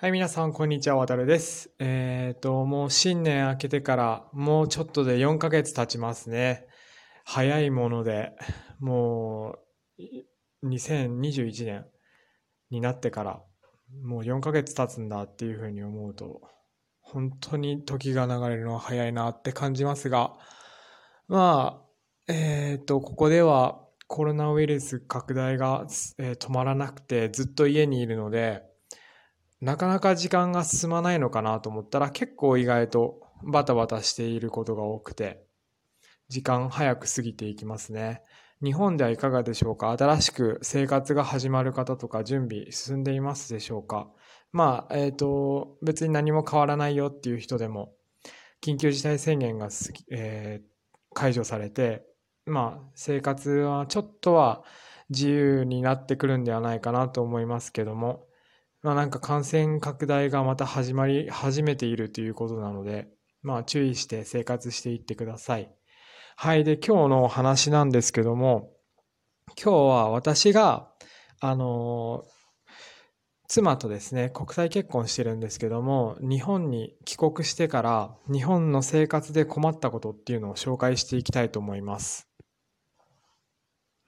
[0.00, 0.94] はい、皆さん、こんにちは。
[0.94, 1.72] 渡るです。
[1.80, 6.68] えっ、ー、と、もう新年明けてから、もうちょっとで4ヶ月経ちますね。
[7.24, 8.30] 早いもので、
[8.78, 9.56] も
[10.62, 11.86] う、2021年
[12.70, 13.42] になってから、
[14.04, 16.42] もう4ヶ月経つんだっていうふうに思うと、
[17.00, 20.34] 本当に時が流れるのは早いなって感じますが、
[21.26, 21.82] ま
[22.28, 25.88] あ、えっ、ー、と、ここではコロナウイルス拡大が、
[26.18, 28.62] えー、止まらなくてずっと家にいるので、
[29.60, 35.44] なかなか時間が進まないのかなと思ったら結構意外とバタバタしていることが多くて、
[36.28, 38.22] 時間早く過ぎていきますね。
[38.62, 39.96] 日本ではいかがでしょうか？
[39.96, 44.08] 新しく生活が始まる方とか準備進んでいますでしょうか？
[44.52, 47.92] まあ、えっ、ー、と、別に何も変わらないよっていう人でも、
[48.64, 49.68] 緊急事態宣言が、
[50.10, 50.66] えー、
[51.14, 52.04] 解除されて、
[52.46, 54.64] まあ、生活はちょっとは
[55.10, 58.26] 自由になってくるんではないかなと思いますけども、
[58.82, 63.08] まあなんか感染拡大がまた始まり始めているということなので、
[63.42, 65.72] まあ注意して生活していってください。
[66.36, 66.62] はい。
[66.62, 68.70] で、今日の話なんですけども、
[69.60, 70.88] 今日は私が、
[71.40, 72.26] あの、
[73.48, 82.27] 妻とですね、国際結婚してるんですけども、日本に帰国してから、日本の生活で困ったことっていうのを紹介していきたいと思います。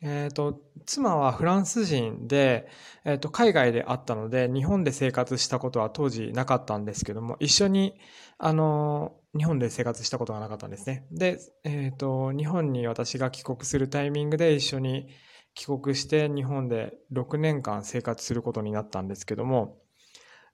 [0.00, 2.68] えっ、と、妻はフランス人で、
[3.04, 7.98] えっ、と、海外であったので、日本で生活したことは当時なかったんですけども、一緒に、
[8.38, 11.06] あの、日本で生活したことがなかったんですね。
[11.10, 15.08] で、えっ、と、日本に私が帰国するタイミングで一緒に
[15.54, 19.78] 帰国して日本で6年間生活することになったんですけども、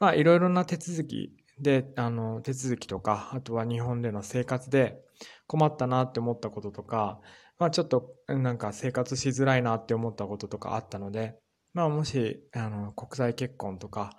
[0.00, 5.00] まあ、いろいろな手続きで、あの、手続きとか、あとは日本での生活で
[5.46, 7.20] 困ったなって思ったこととか、
[7.58, 11.36] まあちょっとなんか生活しづらいなって思ったこととかあったので、
[11.74, 14.16] まあもし、あの、国際結婚とか、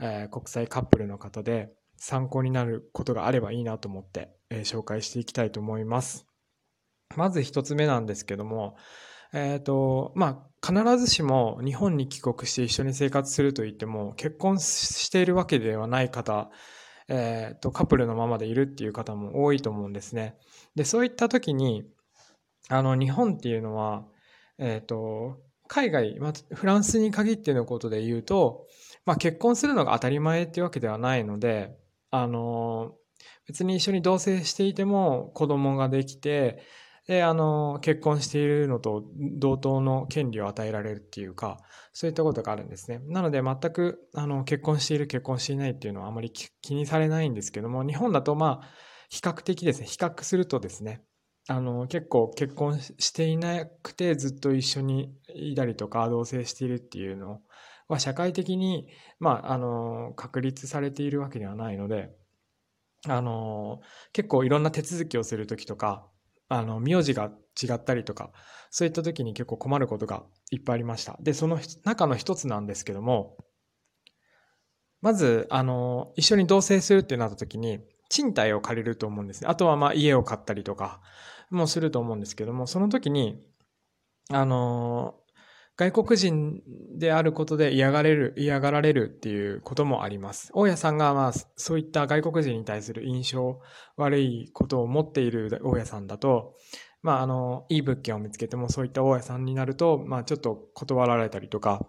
[0.00, 6.26] えー、国際カップルの方で参考になることがあればいいなと思って、えー、紹介していきたいと思います。
[7.16, 8.76] まず一つ目なんですけども、
[9.32, 16.50] えっ、ー、と、まあ、必ずしも日本に帰国して一緒に生活すると言っても、結婚しているわけではない方、
[17.08, 20.36] えっ、ー、と、カップルのままでいるっていう方も多いと思うんですね。
[20.74, 21.84] で、そういった時に、
[22.68, 24.04] あの、日本っていうのは、
[24.58, 28.66] えっ、ー、と、海外、まあ、フランスに限ってのことで言うと、
[29.04, 31.74] まあ、結婚するのが当たり前っていうわけではないので、
[32.10, 32.94] あの、
[33.46, 36.62] 別に一緒に同棲していても子供ができて、
[37.06, 41.58] で、あの、結婚しているのと同等の権利を与えられるっていうか、
[41.92, 43.00] そういったことがあるんですね。
[43.06, 48.68] なので、全く、あの、結婚している、結婚していないっていうのはあまり気にされないんですけども、日本だと、まあ、
[49.08, 51.02] 比較的ですね、比較するとですね、
[51.48, 57.40] あの、結構結婚していなくてずっと一緒にいたりとか同棲しているっていうの
[57.88, 62.10] は社会的に、まあ、あの、確立されているわけではないので、
[63.08, 63.80] あの、
[64.12, 66.06] 結構いろんな手続きをするときとか、
[66.52, 67.30] あの、名字が
[67.60, 68.30] 違ったりとか、
[68.70, 71.16] そういった時に結構困ることがいっぱいありました。
[71.20, 73.36] で、その中の一つなんですけども、
[75.00, 79.48] まず、あの、一緒に同棲するってなった時に、賃貸を借りると思うんですね。
[79.48, 81.00] あとはまあ家を買ったりとか
[81.50, 83.42] もすると思うんですけども、その時に、
[84.30, 85.14] あの、
[85.76, 86.62] 外国人
[86.98, 90.50] であることで嫌がれる、嫌がられるっていうこともあります。
[90.54, 93.60] 大家さんがまあそういった外国人に対する印象
[93.96, 96.54] 悪いことを持っている大家さんだと、
[97.00, 101.88] まああの、いい物件を見つけてもそういった大家さんになると、まあちょっと断られたりとか、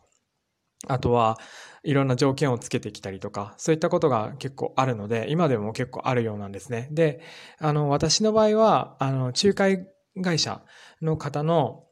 [0.88, 1.38] あとは
[1.84, 6.90] いろんな条件をつけてきたりとか、そういったことが結構あるので、今でも結構あるようなんですね。
[6.92, 7.22] で、
[7.60, 9.88] あの、私の場合は、あの、仲介
[10.22, 10.62] 会社
[11.02, 11.84] の方の、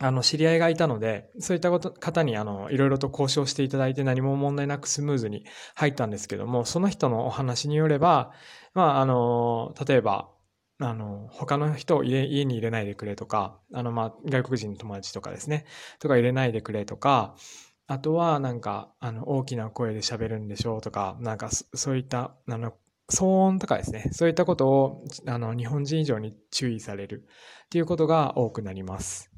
[0.00, 5.44] あの、知り合いがいたので、そういったこと方に、あの、いろいろと交渉していただいて何も問題なくスムーズに
[5.74, 8.32] 入ったんですけども、その人のお話によれば、
[8.74, 10.30] まあ、あの、例えば、
[10.80, 15.66] あの、他の人を家に入れないでくれとか、あの、まあ、外国人の友達とかですね、
[16.00, 17.36] とか入れないでくれとか、
[17.86, 22.72] あとはなんか、あの、大きな声で喋るんでしょうとか、なんかそういった、あの、
[23.10, 27.26] 騒音とかですね、そういったことを、あの、日本人以上に注意される
[27.66, 29.31] っていうことが多くなります。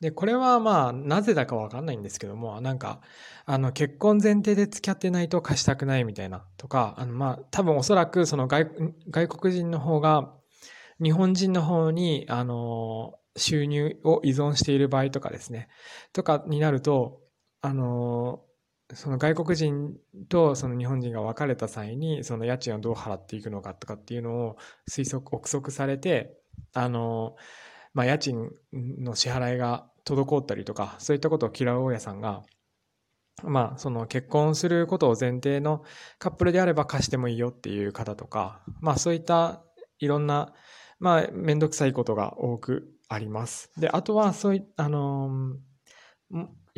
[0.00, 3.00] で、これはまあ、なぜだかわかんないんですけども、なんか、
[3.46, 8.68] あの、結婚前提で付き合ってないと貸したくないみたいなとか、あの、まあ、多分おそらくその外
[9.10, 10.32] 外国人の方が、
[11.02, 15.68] 日本人の方に、あの、収入を依存している場合とかですね、
[16.12, 17.20] とかになると、
[17.60, 18.44] あの、
[18.94, 19.96] その外国人
[20.28, 24.56] とその日本人が別れた際に、その家賃をどう払っていくのかとかっていうのを
[24.88, 26.36] 推測、憶測されて、
[26.72, 27.36] あの、
[27.94, 32.42] まあ、家賃の支払いが滞ったりとか、そういったことを嫌う大家さんが、
[33.44, 35.84] まあ、その結婚することを前提の
[36.18, 39.62] カップルであれば貸してもいいよっていう方とか、まあそういった
[40.00, 40.52] いろんな、
[40.98, 43.70] まあめんどくさいことが多くあります。
[43.78, 45.56] で、あとはそういあの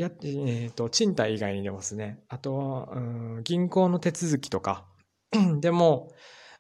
[0.00, 3.00] や、えっ、ー、と、賃貸以外にでもですね、あとは、う
[3.40, 4.86] ん、銀行の手続きとか
[5.60, 6.08] でも、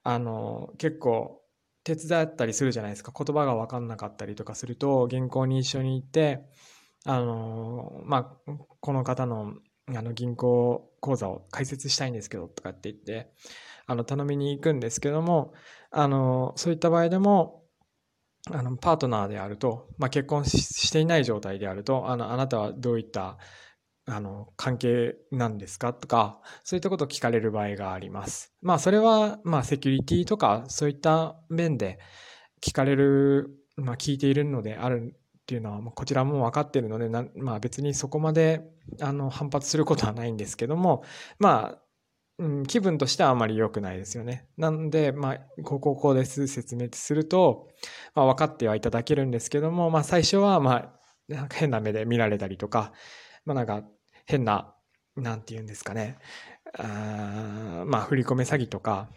[0.02, 1.39] あの、結構
[1.84, 3.12] 手伝ったりするじゃないですか。
[3.16, 6.42] 言葉が分かんなかったりとかすると、銀行に一緒に行って、
[7.04, 9.54] あの、まあ、この方の
[9.96, 13.32] あの銀行口座を開設したいんですけどとかって言って
[13.86, 15.52] あの頼みに行くんですけども
[15.90, 17.64] あのそういった場合でも
[18.50, 23.38] あのパートナーであると、まあ、結婚していない状態であるとあのあなたはどういった
[24.06, 25.92] あの関係なんですか？
[25.92, 28.52] とかそういったことを聞かれる場合があります。
[28.62, 31.98] まあそれはまあセキュリティとかそういった面で
[32.62, 38.62] 聞かれる、まあ、聞いているのであるっていうのはこちらも分かっているのでまあ、別にそこまで
[39.00, 41.02] あの反発することはないんですけども
[41.38, 41.82] まあ、
[42.38, 44.46] うん、気分としてはあまり良くないですよね。
[44.56, 47.68] なので、まあ、こうこうこうです説明すると、
[48.14, 52.92] まあ、分かってはいただけるんですけども、まあ、最初は、まあ、なんか変な目で見られたりとか、
[53.50, 53.82] まあ、なんか
[54.26, 54.72] 変な、
[55.16, 56.18] なんて言うんですかね、
[56.78, 59.08] あまあ、振り込め詐欺とか、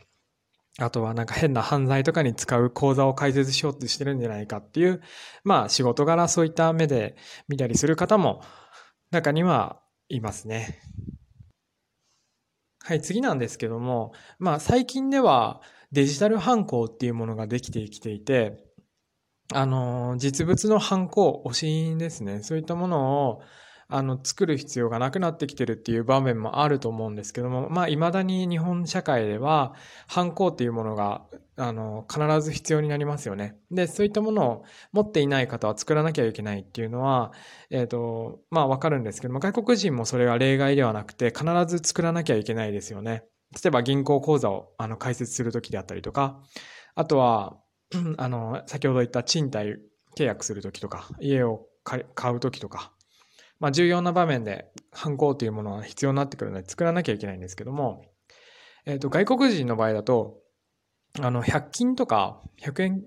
[0.80, 5.04] あとはなんか変な犯罪とかに使う口座を開設しようとしてるんじゃないかっていう、
[5.44, 7.16] まあ仕事柄そういった目で
[7.48, 8.42] 見たりする方も
[9.12, 10.80] 中にはいますね。
[12.84, 18.66] はい、次なんですけども、まあ最近ではデジタル犯行っていうものができてきていて、
[19.54, 22.42] あの、実物の犯行、押印ですね。
[22.42, 23.42] そういったものを、
[23.96, 29.76] あの作る必要がなくなってきてるっていう場面もあると思うんですけどもまあいまだに日本社会では
[30.08, 31.22] 犯行っていうものが
[31.58, 33.56] あの必ず必要になりますよね。
[33.70, 34.64] でそういったものを
[34.94, 37.34] 持っていない方は作らなきゃいけないっていうのは、
[37.70, 43.26] えーとまあ、分かるんですけども外国人もそれは例外ではなくて必ず作らなきゃいけないですよね。
[43.54, 46.42] 例えば銀行口座をあの開設する時であったりとか
[46.96, 47.58] あとは
[48.18, 49.76] あの先ほど言った賃貸
[50.18, 52.93] 契約する時とか家を買う時とか
[53.64, 58.04] まあ、重要な場面で犯行というものは必要になってくるので作らなきゃいけないんですけども、
[58.86, 60.42] え、ー、と、外国人の場合だと、
[61.22, 63.04] あの、100均とか、100円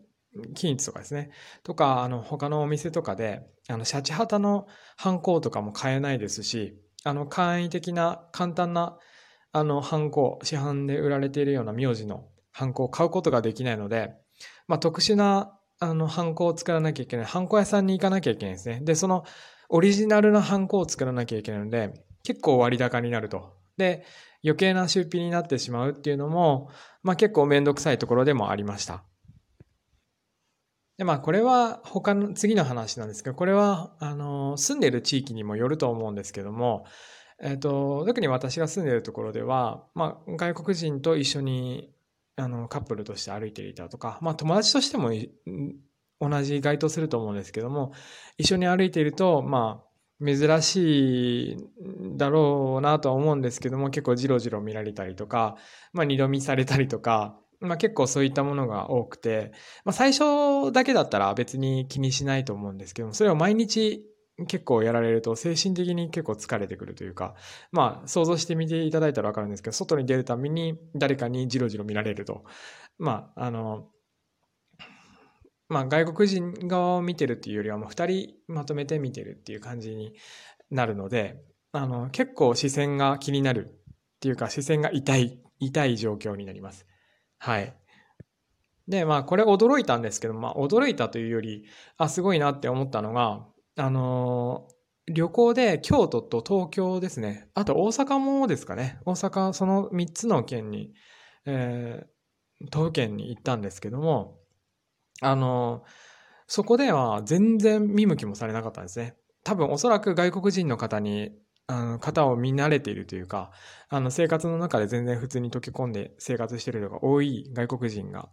[0.54, 1.30] 均一とかですね、
[1.62, 4.66] とか、あの、他のお店とかで、あの、シャチハタの
[4.96, 8.96] 犯行とかも買えないですし、あの、簡易的な、簡単な、
[9.52, 14.14] あの、犯行、市販で売られているような名字の犯行を買うことができないので、
[14.68, 17.26] まあ、特殊な、あの、犯行を作らなきゃいけない。
[17.26, 18.80] 犯行屋さんに行かなきゃいけないですね。
[18.82, 19.24] で、その、
[19.68, 23.54] オリジナルなハンコを作らなきゃいけないので、結構割高になると。
[23.76, 24.04] で、
[24.44, 26.70] 余計な出費になってしまうっていうのも、
[27.02, 29.04] まあ結構めんどくさいところでもありました。
[30.98, 36.84] で、まあこれは他の、次の話なんですけど、これは、あの、住んでる地域にもよると思うんですけども、
[37.42, 41.92] えっ、と、特に私が住んでるところでは、まあ外国人と一緒に
[42.36, 45.10] あのカップルとして歩いていたとか、まあ友達としても
[46.20, 47.92] 同じ該当すると思うんですけども
[48.38, 49.86] 一緒に歩いているとまあ
[50.24, 51.56] 珍しい
[52.16, 55.56] だろうなとは思うんですけども結構じろじろ見られたりとか、
[55.92, 59.52] まあ、二度見されたりとか、まあ、結構そういったものが多くて、
[59.84, 64.06] まあ、最初だけだったら別に気にしないと思うんですけどもそれを毎日
[64.48, 67.34] 結構やられると精神的に結構疲れてくるというか
[67.72, 72.44] まあ想像してみていただいたら分かるんですけど外に出るたびに誰かにじろじろ見られると
[72.98, 73.86] まああの
[75.68, 80.14] まあ、外国人側を見てるっていうよりはもう2人まとめて見てるっていう感じに
[80.70, 81.42] なるので
[81.72, 86.86] あの結構視線が気になるっていうか視線が痛い痛い状況になります。
[87.38, 87.74] はい。
[88.88, 91.64] でまあこれ驚いたんですけど、まあ、驚いたというより
[91.96, 93.44] あすごいなって思ったのが
[93.76, 94.68] あの
[95.08, 100.92] 旅行で京都と東京ですねあと大阪もですかね大阪その3つの県に、
[101.46, 104.38] えー、東県に行ったんですけども
[105.22, 105.84] あの、
[106.46, 109.16] そこでは全然見向きもされなかったんですね。
[109.44, 111.32] 多分おそらく外国人の方に、
[111.68, 113.50] あの方を見慣れているというか、
[113.88, 118.28] あの生活の中で全然普通に溶け込んで生活してるのが多い外国人が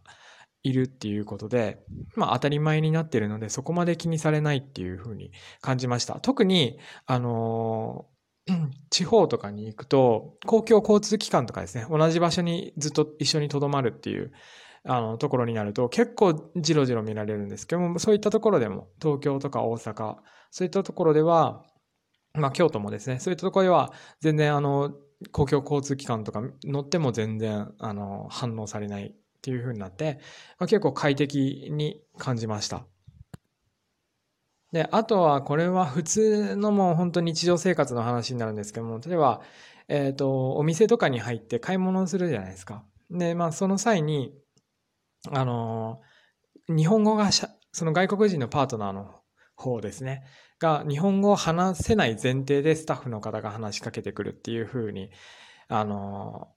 [0.61, 1.83] いるっていうことで、
[2.15, 6.19] まあ当たり前になってるのでそこまで気にされないっていうふうに感じました。
[6.19, 8.05] 特に、あの
[8.89, 14.31] 地方とかに行くと公共交通機関とかですね、同じ場所にずっと一緒に留まるっていう
[14.85, 20.17] あのところになると結構じろじろ見られるんですけどもそういったところでも東京とか大阪
[20.51, 21.63] そういったところでは
[22.33, 24.93] まあ京都もですねそういったところでは全然あの
[25.31, 30.19] 公共交通機関とか乗っても全然あの反応されないっていう風になって、
[30.57, 32.85] まあ、結構快適に感じました。
[34.71, 39.41] で、あとはこれは普通のもう本当日常生活の話になるんですけども、例えば、
[39.87, 42.83] えっ、と、お店とかに入って買い物をするじゃないですか。
[43.11, 44.33] で、まあその際に、
[45.31, 46.01] あの、
[46.67, 49.21] 日本語がしゃ、その外国人のパートナーの
[49.55, 50.23] 方ですね、
[50.59, 55.11] が日本語を話せない前提でスタッフの方が話しかけてくるっていう風に、
[55.67, 56.49] あの、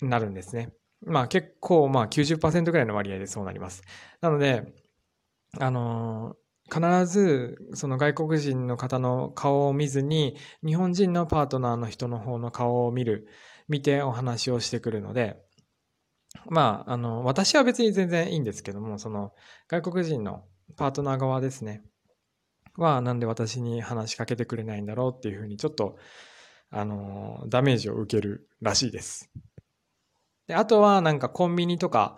[0.00, 0.72] なるんですね。
[1.06, 3.82] まあ結構まあ90%ぐらいの割合でそうなります。
[4.20, 4.74] なので、
[5.58, 6.36] あの、
[6.72, 13.28] 必ずその外国人の方の顔を見ずに日本人のパートナーの人の方の顔を見る、
[13.68, 15.38] 見てお話をしてくるので、
[16.46, 19.32] まあ、あの、私は別に全然いいんですけども、その
[19.68, 20.44] 外国人の
[20.76, 21.82] パートナー側ですね、
[22.76, 25.96] はなんで私に話しかけてくれないんだろうっていうふうにちょっと、
[26.70, 29.30] あの、ダメージを受けるらしいです。
[30.46, 32.16] で、あとはなんかコンビニとか、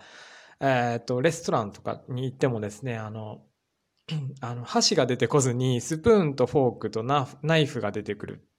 [0.60, 3.42] えっ、と、レストランとかに行ってもですね、あの、
[4.40, 8.49] あの、箸が出てこずに、スプーンとフォークとナイフが出てくる。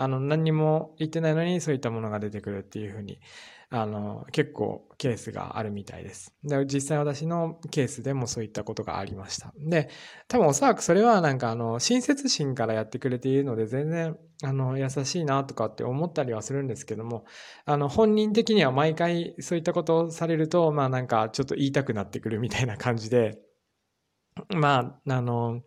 [0.00, 3.20] あの、何にも言ってないのにそういったものが出てくるっていうふうに、
[3.68, 6.34] あの、結構ケースがあるみたいです。
[6.42, 9.52] で、実際私のケースでもそういったことがありました。
[9.58, 9.90] で、
[10.26, 17.26] 多分おそらくそれはなんかあの、親切心からやってくれているので、全然、あの、優しいなとかって思ったりはするんですけども、
[17.66, 23.38] あの、本人的には毎回そういったことをされると、まあなんかちょっと言いたくなってくるみたいな感じで、
[24.48, 25.62] まあ、あの、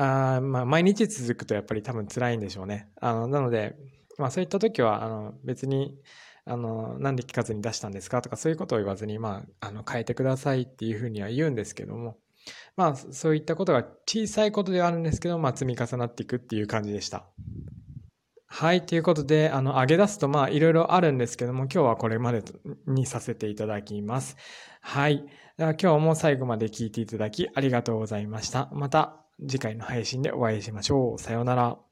[0.00, 2.88] あまあ、毎日続くとやっぱり多分辛いんでしょうね。
[3.00, 3.76] あの、なので、
[4.16, 5.98] まあそういった時は、あの、別に、
[6.44, 8.22] あの、なんで聞かずに出したんですか？
[8.22, 12.16] とかそういうことを言わずに、まあ、あの、変えてくださいっていうふうには言うんですけども、
[12.76, 17.26] まあ、そういったことが小さいことではあるんですけど、まあ、積み重なっていくっていう感じでした。
[18.46, 18.86] はい。
[18.86, 22.42] ということで、あの、上げ出すと、まあ、いろいろあるんですけども、今日はこれまで
[22.86, 24.36] にさせていただきます。
[24.80, 25.26] はい。
[25.58, 28.70] では今日も最後まで聞いていただきありがとうございました。
[28.72, 31.18] また次回の配信でお会いしましょう。
[31.18, 31.87] さようなら。